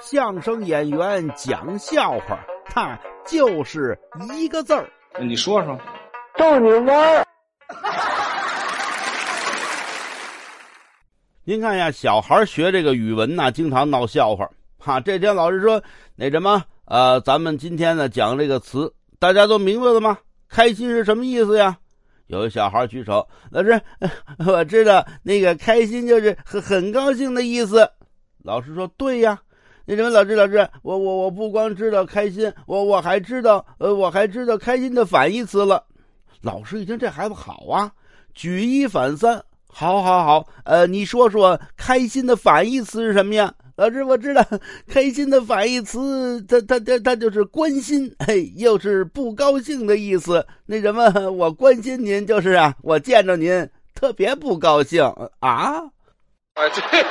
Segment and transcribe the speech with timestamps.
[0.00, 3.98] 相声演员讲笑话，他就是
[4.34, 4.88] 一个字儿。
[5.20, 5.78] 你说说，
[6.38, 7.26] 逗你玩儿。
[11.44, 14.48] 您看呀，小孩学这个语文呐，经常闹笑话。
[14.78, 15.82] 哈，这天老师说
[16.16, 20.16] 那什么，呃，咱们今天呢讲这个词，大家都明白了吗？
[20.48, 21.76] 开心是什么意思呀？
[22.28, 23.78] 有一小孩举手，老师，
[24.46, 27.86] 我知道那个开心就是很很高兴的意思。
[28.42, 29.38] 老师说对呀。
[29.92, 35.84] 那什么，老师，老师，我我我不光知道开心，我我还知道，呃，我还知道开心的反义词了。
[36.42, 37.90] 老师一听，这孩子好啊，
[38.32, 43.52] 举一反三，好，好，好，呃，你说说开心的反义词是什么呀？
[43.74, 44.46] 老师，我知道，
[44.86, 50.46] 开心的反义词，它它它它就是关心，嘿，又是不高兴的意思。
[50.66, 55.02] 那什么，我关心您，就是啊，我见着您特别不高兴
[55.40, 55.82] 啊。
[56.54, 57.04] 啊，对。